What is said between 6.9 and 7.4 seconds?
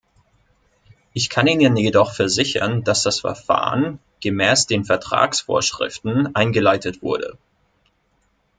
wurde.